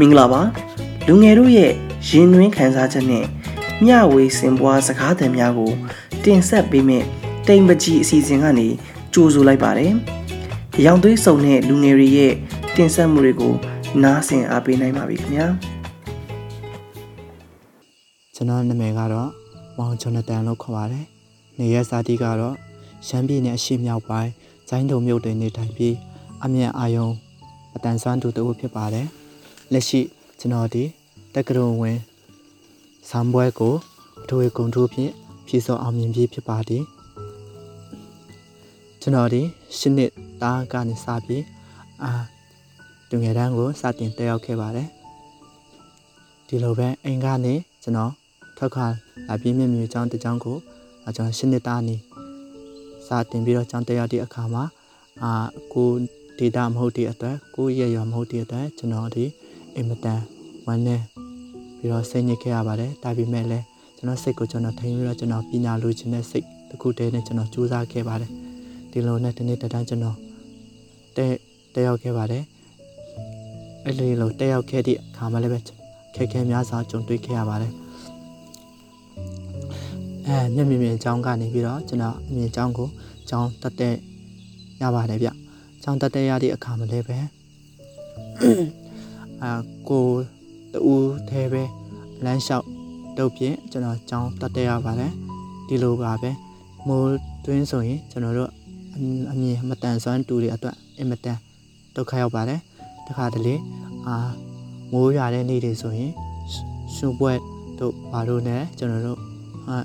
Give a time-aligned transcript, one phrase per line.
[0.00, 0.42] မင်္ဂလာပါ
[1.06, 1.72] လူငယ်တို့ရဲ့
[2.08, 3.24] ရင်နှွေးခံစားချက်နဲ့
[3.84, 5.72] မျှဝေစင်ပွားစကားသံများကို
[6.24, 7.06] တင်ဆက်ပေးမယ့်
[7.48, 8.68] တိမ်ပကြီးအစီအစဉ်ကနေ
[9.14, 9.92] ကြိုဆိုလိုက်ပါတယ်။
[10.86, 12.32] ရောင်သွေးစုံတဲ့လူငယ်တွေရဲ့
[12.76, 13.54] တင်ဆက်မှုတွေကို
[14.02, 15.46] နားဆင်အားပေးနိုင်ပါပြီခင်ဗျာ
[18.34, 19.30] ကျွန်တော်နာမည်ကတော့
[19.78, 21.04] မောင်ဂျွန်နတန်လို့ခေါ်ပါတယ်။
[21.58, 22.56] နေရက်စာတီကတော့
[23.06, 24.30] ရှမ်းပြည်နယ်အရှေ့မြောက်ပိုင်း
[24.68, 25.94] ဇိုင်းတုံမြို့တွင်နေထိုင်ပြီး
[26.44, 27.08] အမြန်အာယုံ
[27.74, 29.08] အတန်ဆွမ်းသူတူဖြစ်ပါတယ်။
[29.74, 30.00] လက်ရှိ
[30.40, 30.84] ကျွန်တော်ဒီ
[31.34, 31.98] တက္ကသိုလ်ဝင်
[33.08, 33.74] ဆမ်ပွဲကို
[34.22, 35.12] အထွေဂုံထူးဖြင့်
[35.46, 36.82] ဖြည့်စောအောင်မြင်ပြီးဖြစ်ပါသည်။
[39.00, 39.42] ကျွန်တော်ဒီ
[39.78, 40.12] ရှစ်နှစ်
[40.42, 41.44] သားကနေစပြီး
[42.02, 42.12] အာ
[43.08, 44.88] တူငယ်တန်းကိုစတင်တက်ရောက်ခဲ့ပါတယ်။
[46.48, 48.12] ဒီလိုပဲအိမ်ကနေကျွန်တော်
[48.56, 48.86] ထွက်ခွာ
[49.28, 50.56] လာပြီးမြင့်မြူကျောင်းတစ်ကျောင်းကို
[51.08, 51.96] အကျွန်တော်ရှင်းနေတာနေ
[53.06, 54.64] စာတင်ပြီးတော့ကျောင်းတက်ရောက်တဲ့အခါမှာ
[55.22, 55.32] အာ
[55.72, 55.88] ကို
[56.38, 59.24] ဒေတာမဟုတ်တဲ့အတွက်ကိုရရမဟုတ်တဲ့အတွက်ကျွန်တော်ဒီ
[59.76, 60.20] အင်မတန်
[60.66, 60.96] ဝမ်းနေ
[61.78, 63.64] ပြီးတော့စိတ်ညစ်ခဲ့ရပါတယ်ဒါပေမဲ့လည်း
[63.96, 68.30] ကျွန်တော်စိတ်ကိုကျွန်တော်ထိန်းပြီးတော့ကျွန်တော်ပညာလိုချင်တဲ့စိတ်တစ်ခုတည်းနဲ့ကျွန်တော်ကြိုးစားခဲ့ပါတယ်
[68.90, 70.16] ဒီလိုနဲ့ဒီနေ့တန်းကျွန်တော်
[71.16, 71.34] တက်
[71.74, 72.42] တက်ရောက်ခဲ့ပါတယ်
[73.84, 75.58] အဲ့ဒီလိုတက်ရောက်ခဲ့တဲ့အခါမှာလည်းပဲ
[76.14, 77.72] ခက်ခဲများစွာကြုံတွေ့ခဲ့ရပါတယ်
[80.26, 82.88] အဲမျက်မြင်မြင်အကြောင်းကနေပြီးတော့ကျွန်တော်အမြင်အကြောင်းကို
[83.22, 83.94] အကြောင်းတက်တဲ့
[84.82, 87.18] ရပါတယ်ဗျအကြောင်းတက်တဲ့ရတဲ့အခါမှာလည်းပဲ
[89.42, 89.50] အာ
[89.88, 90.06] ကို
[90.72, 90.94] တူ
[91.28, 91.62] သေးပဲ
[92.24, 92.66] လမ်းလျှောက်
[93.16, 95.12] တုတ်ဖြင့်ကျွန်တော်အကြောင်းတက်တဲ့ရပါတယ်
[95.68, 96.30] ဒီလိုပါပဲ
[96.86, 98.50] မိုးတွင်းဆိုရင်ကျွန်တော်တို့
[99.30, 101.38] အမြင်မတန်ဆွမ်းတူတွေအတွက်အင်မတန်
[101.96, 102.60] ဒုက္ခရောက်ပါတယ်
[103.06, 103.54] တခါတလေ
[104.06, 104.16] အာ
[104.92, 106.12] မိုးရွာတဲ့နေ့တွေဆိုရင်
[106.94, 107.32] ရှုပ်ပွဲ
[107.78, 109.18] တို့ဘာလို့လဲကျွန်တော်တို့
[109.68, 109.76] အာ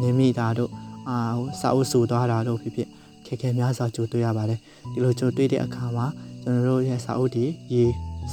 [0.00, 0.70] နေမိတာတို့
[1.08, 2.88] အာဟိုစာအုပ်စုသွားတာတို့ဖြစ်ဖြစ်
[3.26, 4.60] ခက်ခဲများစွာကြိုတွေ့ရပါတယ်
[4.92, 6.06] ဒီလိုကြိုတွေ့တဲ့အခါမှာ
[6.42, 7.84] ကျွန်တော်တို့ရဲ့စာအုပ်တွေရေ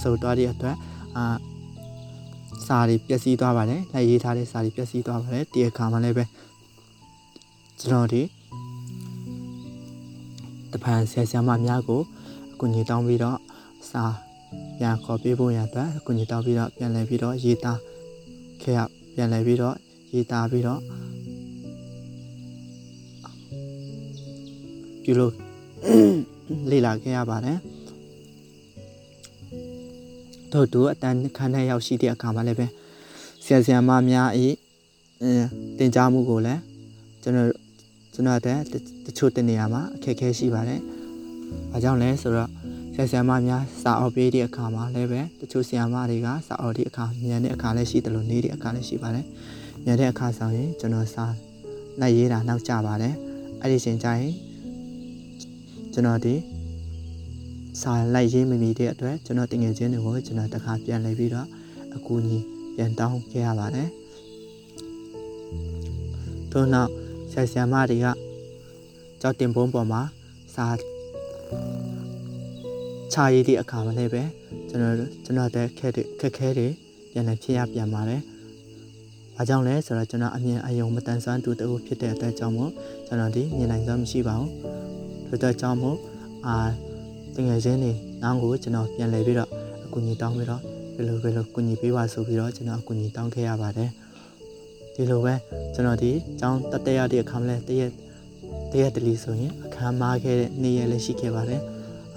[0.01, 0.75] စုပ်သွားတဲ့အတွက်
[1.17, 1.25] အာ
[2.67, 6.23] စာတွေပျက်စီးသွားပါတယ်လက်ရေးထားတဲ့စာတွေပျက်စီးသွားပါတယ်ဒီအခါမှာလည်းပဲ
[7.79, 8.21] ကျွန်တော်ဒီ
[10.71, 12.01] တပန်ဆရာဆရာမများကို
[12.53, 13.39] အကူအညီတောင်းပြီးတော့
[13.89, 14.03] စာ
[14.77, 17.79] ပြန်ခေါ်ပေးဖို့ရအတွက်အကူအညီတောင်းပြီးတော့ပြန်လည်ပြီးတော့ရေးသား
[18.61, 18.79] ခဲ့ရ
[19.15, 19.75] ပြန်လည်ပြီးတော့
[20.13, 20.79] ရေးသားပြီးတော့
[25.03, 25.33] ပြုလို့
[26.69, 27.57] လေ့လာခဲ့ရပါတယ်
[30.55, 32.67] တို့တို့အတန်းခန်းထဲရောက်ရှိတဲ့အခါမှာလည်းပဲ
[33.45, 34.47] ဆရာဆရာမများဤ
[35.21, 36.61] အင်းတင်ကြားမှုကိုလည်း
[37.23, 37.49] ကျွန်တော်
[38.13, 38.57] ကျွန်တော်တဲ့
[39.05, 40.79] တချို့တနေရာမှာအခက်အခဲရှိပါတယ်။
[41.71, 42.49] ဘာကြောင့်လဲဆိုတော့
[42.93, 49.25] ဆရာဆရာမများစာအုပ်ပေးတဲ့အခါမှာလည်းပဲတချို့ဆရာမတွေကစာအုပ်တဲ့အခါမြန်တဲ့အခါလည်းရှိတယ်လို့နေတဲ့အခါလည်းရှိပါတယ်။
[49.85, 51.25] မြန်တဲ့အခါဆောင်ရင်ကျွန်တော်စာ
[52.01, 53.13] လိုက်ရေးတာနောက်ကျပါတယ်။
[53.61, 54.33] အဲ့ဒီချိန်ကျရင်
[55.93, 56.33] ကျွန်တော်ဒီ
[57.81, 61.47] စာလိုက်ရေးမမီတဲ့အတွက်ကျွန်တော်တင်ငယ်ချင်းတွေကိုကျွန်တော်တခါပြန်လှည့်ပြီးတော့
[61.95, 62.37] အကူအညီ
[62.75, 63.87] ပြန်တောင်းခဲ့ရပါတယ်။
[66.51, 66.89] ထို့နောက်
[67.31, 68.05] ဆရာဆရာမတွေက
[69.21, 70.01] ကြောက်တင်ပုံးပေါ်မှာ
[70.55, 70.67] စာ
[73.13, 74.23] ချရည်တဲ့အခါမှာလည်းပဲ
[74.69, 76.67] ကျွန်တော်ကျွန်တော်တဲ့ခက်တဲ့ခက်ခဲတွေ
[77.11, 78.21] ပြန်လည်ဖြစ်ရပြန်ပါတယ်။
[79.35, 82.71] ဘာကြောင့်လဲဆိုတော့ကျွန်တော်အမြင်အယုံမတန်ဆွမ်းတူတူဖြစ်တဲ့အတွက်ကြောင့်မို့
[83.07, 84.49] ကျွန်တော်ဒီမြင်နိုင်စွမ်းမရှိပါဘူး။
[85.43, 85.97] ဒါကြောင့်မို့
[86.47, 86.55] အာ
[87.35, 87.91] တငယ်ချင်းတွေ
[88.23, 89.49] နောင်ကိုကျွန်တော်ပြန်လည်ပြီးတော့
[89.85, 90.61] အကူအညီတောင်းပြီးတော့
[90.95, 93.89] ဘယ်လိုဘယ်လိုကူညီပေးပါဆိုပြီးတော့ကျွန်တော်အကူအညီတောင်းခဲ့ရပါတယ်
[94.95, 95.33] ဒီလိုပဲ
[95.73, 97.91] ကျွန်တော်ဒီကျောင်းတက်တက်ရတဲ့အခါမှာလဲတရက်
[98.71, 101.61] တရက်တလီဆိုရင်အခမ်းမားခဲ့တဲ့နေ့ရက်လည်းရှိခဲ့ပါတယ်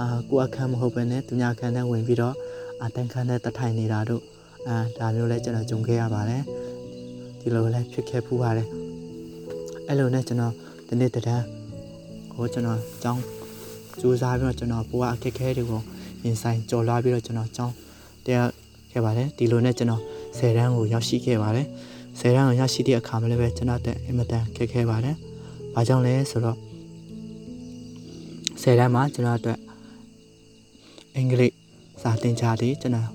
[0.01, 2.35] အာကိုအခမ်းမဟုတ်ဘဲနဲ့သူများခန်းထဲဝင်ပြီးတော့
[2.83, 4.23] အတန်းခန်းထဲတထိုင်နေတာတို့
[4.69, 6.43] အာဒါမျိုးလဲကျွန်တော်ကြုံခဲ့ရပါတယ်
[7.41, 8.69] ဒီလိုလဲဖြစ်ခဲ့ဖူးပါတယ်
[9.89, 10.55] အဲ့လိုနဲ့ကျွန်တော်
[10.89, 11.45] ဒီနေ့တန်း
[12.33, 13.38] ကိုကျွန်တော်ကျောင်း
[14.01, 15.81] စူးစမ်းပြီးတော့ကျွန်တော်ဘဝအခက်အခဲတွေကို
[16.25, 17.75] ရင်ဆိုင်ကြော်လွှားပြီးတော့ကျွန်တော်ကျောင်း
[18.27, 18.45] တက်
[18.93, 20.03] ခဲ့ပါတယ်ဒီလိုနဲ့ကျွန်တော်
[20.39, 21.67] 10တန်းကိုရောက်ရှိခဲ့ပါတယ်
[22.19, 25.17] 10တန်းကိုရရှိတဲ့အခါမှာလည်းပဲကျွန်တော်တက်အင်မတန်ခက်ခဲပါတယ်
[25.75, 26.57] ဘာကြောင့်လဲဆိုတော့
[28.63, 29.59] 10တန်းမှာကျွန်တော်အတွက်
[31.15, 31.55] အင်္ဂလိပ်
[32.03, 33.09] စာသင်ကြားတယ်ကျွန်တော်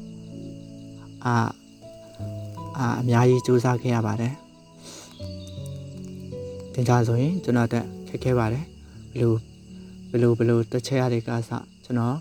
[1.26, 1.36] အာ
[2.78, 4.34] အာအများကြီးစူးစမ်းခဲ့ရပါတယ်
[6.74, 8.64] သင်ကြားဆိုရင်ကျွန်တော်တက်ခက်ခဲပါတယ်
[9.12, 9.34] ဘယ်လို
[10.14, 11.52] ဘယ်လိုဘယ်လိုတစ်ချက်ရတဲ့ကားစ
[11.84, 12.18] ကျွန်တော်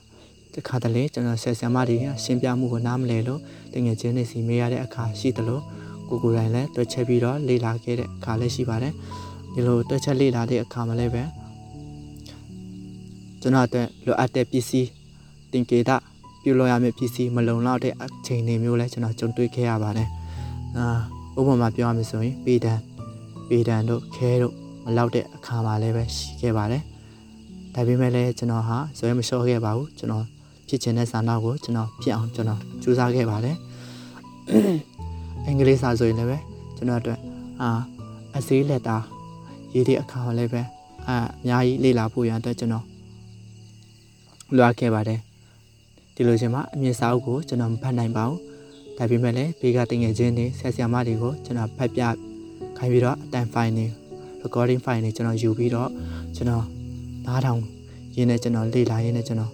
[0.55, 3.41] တခါတလေကျွန်တော်ဆက်ဆံမတွေရှင်းပြမှုကိုနားမလည်လို့
[3.73, 5.63] တငယ်ချင်းတွေစီမေးရတဲ့အခါရှိတယ်လို့
[6.09, 8.93] ကိုကိုယ်တိုင်လည်းတွက်ချက်ပြီးတော့လေ့လာခဲ့တဲ့အခါလည်းရှိပါတယ်
[9.53, 11.23] ဒီလိုတွက်ချက်လေ့လာတဲ့အခါမှာလည်းပဲ
[13.41, 14.89] ကျွန်တော်အတွက်လိုအပ်တဲ့ပစ္စည်း
[15.53, 15.97] တင်ကေတာ
[16.43, 20.09] ပြုလုပ်ရမယ့်ပစ္စည်းမလုံလောက်တဲ့အချိန်တွေမျိုးလည်းကျွန်တော်ကြုံတွေ့ခဲ့ရပါတယ်
[20.77, 20.87] အာ
[21.39, 22.75] ဥပမာပြောရမယ်ဆိုရင်ပေဒံ
[23.49, 24.55] ပေဒံတို့ခဲတို့
[24.85, 26.83] မလောက်တဲ့အခါမှာလည်းပဲရှိခဲ့ပါတယ်
[27.75, 30.25] ဒါပေမဲ့လည်းကျွန်တော်ဟာဇွဲမလျှော့ခဲ့ပါဘူးကျွန်တော်
[30.69, 33.57] ဖြစ်ချင်တဲ့ဆန္ဒကိုကျွန်တော်ဖြစ်အောင်ကျွန်တော်ကြိုးစားခဲ့ပါတယ်
[35.47, 36.39] အင်္ဂလိပ်စာဆိုရင်လည်းပဲ
[36.77, 37.21] ကျွန်တော်အတွက်
[37.61, 37.71] အာ
[38.37, 38.97] အစည်းလက်တာ
[39.75, 40.63] ရေးတဲ့အခါမှာလည်းပဲ
[41.09, 42.85] အာအများကြီးလေ့လာဖို့ရတဲ့ကျွန်တော်
[44.57, 45.21] လွှားခဲ့ပါတယ်
[46.15, 48.41] ဒီလိုချင်းမှာအမြင့်စာအုပ်ကိုကျွန်တော်မဖတ်နိုင်ပါဘူး
[48.99, 52.03] ဒါပေမဲ့လည်းဘေးကတင်ငယ်ချင်းတွေဆက်ဆရာမတွေကိုကျွန်တော်ဖတ်ပြ
[52.79, 53.87] ခိုင်းပြီးတော့အတန် file တွေ
[54.43, 55.91] recording file တွေကျွန်တော်ယူပြီးတော့
[56.37, 56.65] ကျွန်တော်
[57.27, 57.61] နားထောင်
[58.17, 59.53] ရင်းနဲ့ကျွန်တော်လေ့လာရင်းနဲ့ကျွန်တော်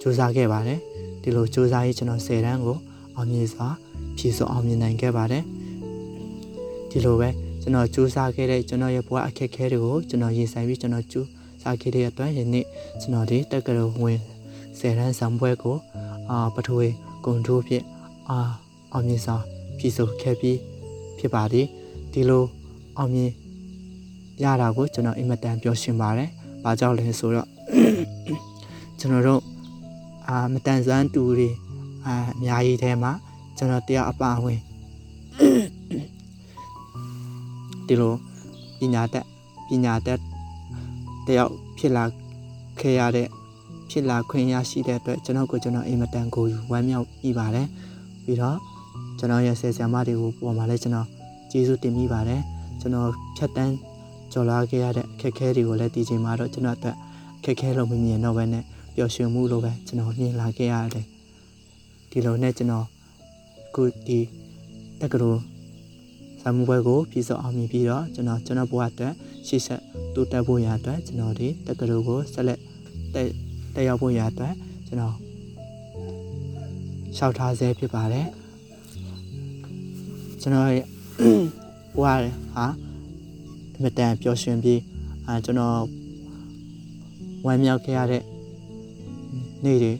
[0.00, 0.80] စူးစမ်းခဲ့ပါတယ်
[1.22, 2.76] ဒီလိုစူးစမ်းရေးကျွန်တော်10တန်းကို
[3.16, 3.68] အောင်မြင်စွာ
[4.16, 5.44] ဖြည့်စွအောင်မြင်နိုင်ခဲ့ပါတယ်
[6.90, 7.28] ဒီလိုပဲ
[7.62, 11.26] ကျွန်တော်စူးစမ်းခဲ့တဲ့ကျွန်တော်ရဲ့ဘဝအခက်အခဲတွေကိုကျွန်တော်ရင်ဆိုင်ပြီးကျွန်တော်စူး
[11.62, 12.64] စမ်းခဲ့တဲ့အတွက်ယနေ့
[13.00, 14.18] ကျွန်တော်ဒီတက္ကသိုလ်ဝင်
[14.78, 15.76] 10တန်းဆောင်ပွဲကို
[16.30, 16.88] အာပထဝီ
[17.24, 17.84] ဂုံထိုးဖြင့်
[18.28, 18.38] အာ
[18.92, 19.36] အောင်မြင်စွာ
[19.78, 20.58] ဖြည့်စွခဲ့ပြီး
[21.18, 21.66] ဖြစ်ပါသည်
[22.12, 22.44] ဒီလို
[22.98, 23.30] အောင်မြင်
[24.42, 26.30] ရတာကိုကျွန်တော်အင်မတန်ပျော်ရွှင်ပါတယ်။
[26.64, 27.48] ဘာကြောင့်လဲဆိုတော့
[28.98, 29.42] ကျွန်တော်တို့
[30.28, 31.50] အာမတန်ဆွမ်းတူတွေ
[32.06, 33.12] အာအများကြီးထဲမှာ
[33.56, 34.60] ကျွန်တော်တရားအပါဝင်
[37.86, 38.14] ဒီလို
[38.78, 39.26] ပညာတတ်
[39.68, 40.20] ပညာတတ်
[41.26, 42.04] တယောက်ဖြစ်လာ
[42.80, 43.28] ခဲ့ရတဲ့
[43.90, 47.68] ဖြစ်လာခွင့်ရရှိတဲ့အတွက်ကျွန်တော်ကိုကျွန်တော်အင်မတန်ကိုဝမ်းမြောက်ပြီးပါတယ်
[48.24, 48.58] ပြီးတော့
[49.18, 51.06] ကျွန်တော်ရဲ့ဆယ်ဆရာမတွေကိုပေါ်မှာလဲကျွန်တော်
[51.50, 52.42] ကျေးဇူးတင်မိပါတယ်
[52.80, 53.74] ကျွန်တော်ဖြတ်တန်း
[54.38, 56.96] ကြော်လာခဲ့ရတဲ့အခက်အခဲတွေကိုလည်းဒီချိန်မှာတော့ကျွန်တော်အတွက်
[57.38, 58.64] အခက်အခဲလို့မမြင်တော့ဘဲနဲ့
[58.94, 61.06] ပျော်ရွှင်မှုလို့ပဲကျွန်တော်မြင်လာခဲ့ရတယ်
[62.10, 62.86] ဒီလိုနဲ့ကျွန်တော်
[63.74, 64.18] ခုဒီ
[65.00, 65.40] တက္ကသိုလ်
[66.42, 69.14] ဆာမှုဘွဲကိုပြည်စောအောင်မြင်ပြီးတော့ကျွန်တော်ကျွန်တော်ဘဝအတွက်
[69.46, 69.82] ရှေ့ဆက်
[70.14, 72.60] တိုးတက်ဖို့ရအတွက်ကျွန်တော်ဒီတက္ကသိုလ်ကိုဆက်လက်
[73.14, 73.28] တက်
[73.74, 74.54] တက်ရောက်ဖို့ရအတွက်
[74.86, 75.14] ကျွန်တော်
[77.16, 78.28] လျှောက်ထားဆဲဖြစ်ပါတယ်
[80.40, 80.84] ကျွန်တော်ရဲ့
[81.94, 82.04] ဘဝ
[82.54, 82.66] ဟာ
[83.78, 84.80] အမတန်ပျော်ရွှင်ပြီး
[85.26, 85.80] အာကျွန်တော်
[87.46, 88.22] ဝမ်းမြောက်ခဲ့ရတဲ့
[89.64, 89.92] နေ့တွေ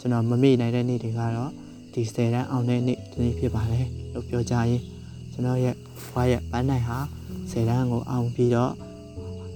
[0.00, 1.50] ကျွန်တော်မမေ့နိုင်တဲ့နေ့တွေကတော့
[1.94, 4.82] ဒီ10တန်းအောင်တဲ့နေ့ဒီနေ့ဖြစ်ပါတယ်လို့ပြောကြရင်
[5.32, 5.74] ကျွန်တော်ရဲ့
[6.10, 6.98] ဘွားရဲ့ပန်းနိုင်ဟာ
[7.50, 8.72] 10တန်းကိုအောင်ပြီးတော့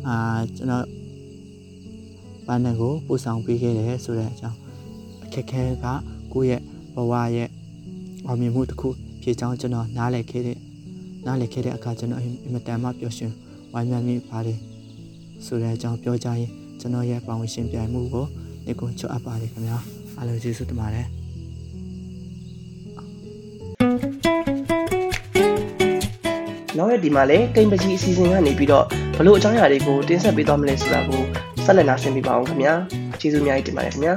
[0.07, 0.17] အာ
[0.57, 0.87] ကျွန်တော်
[2.47, 4.59] ပန်းနိုင်ကိုပို့ဆောင်ပေးခဲ့တယ်ဆိုတဲ့အကြောင်း
[5.25, 5.87] အခက်ခဲက
[6.33, 6.63] ကိုယ့်ရဲ့
[6.95, 7.49] ဘဝရဲ့
[8.27, 8.89] အောင်မြင်မှုတစ်ခု
[9.23, 10.59] ဖြစ်ကြောင်းကျွန်တော်နားလည်ခဲ့တဲ့
[11.27, 13.33] နားလည်ခဲ့တဲ့အခါကျွန်တော်အင်မတန်မှပျော်ရွှင်
[13.73, 14.59] ဝမ်းမြောက်မိပါတယ်
[15.47, 16.51] ဆိုတဲ့အကြောင်းပြောကြရင်
[16.81, 18.27] ကျွန်တော်ရဲ့ပါဝင်ရှင်ပြိုင်မှုကို
[18.67, 19.79] ဒီကုန်းချအပ်ပါတယ်ခင်ဗျာ
[20.17, 21.07] အားလုံးကျေးဇူးတင်ပါတယ်
[26.79, 28.85] နောက်ရက်ဒီမှာလည်းတိမ်ပကြီးအစီအစဉ်ကနေပြီးတော့
[29.17, 31.23] ဘလို့အကြောင်းအရာတွေကိုတင်ဆက်ပေးသွားမလဲဆိုတာကို
[31.65, 32.75] ဆက်လက်နားဆင်ပြပါအောင်ခင်ဗျာ
[33.21, 34.15] ကျေးဇူးအများကြီးတင်ပါတယ်ခင်ဗျာ